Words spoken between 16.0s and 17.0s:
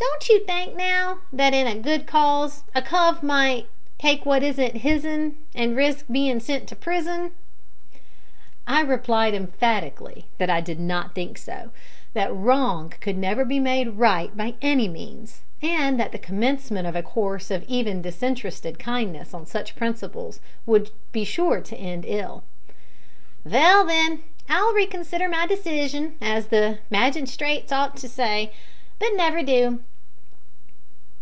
the commencement of